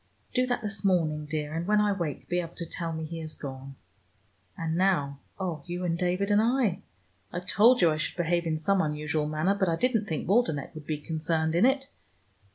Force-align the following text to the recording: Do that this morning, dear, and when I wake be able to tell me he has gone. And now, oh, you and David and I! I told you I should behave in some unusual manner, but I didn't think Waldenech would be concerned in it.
Do 0.33 0.47
that 0.47 0.63
this 0.63 0.83
morning, 0.83 1.27
dear, 1.27 1.53
and 1.53 1.67
when 1.67 1.79
I 1.79 1.91
wake 1.91 2.27
be 2.27 2.39
able 2.39 2.55
to 2.55 2.65
tell 2.65 2.91
me 2.91 3.05
he 3.05 3.19
has 3.19 3.35
gone. 3.35 3.75
And 4.57 4.75
now, 4.75 5.19
oh, 5.39 5.61
you 5.67 5.85
and 5.85 5.95
David 5.95 6.31
and 6.31 6.41
I! 6.41 6.81
I 7.31 7.39
told 7.39 7.83
you 7.83 7.91
I 7.91 7.97
should 7.97 8.17
behave 8.17 8.47
in 8.47 8.57
some 8.57 8.81
unusual 8.81 9.27
manner, 9.27 9.53
but 9.53 9.69
I 9.69 9.75
didn't 9.75 10.07
think 10.07 10.27
Waldenech 10.27 10.73
would 10.73 10.87
be 10.87 10.97
concerned 10.97 11.53
in 11.53 11.67
it. 11.67 11.87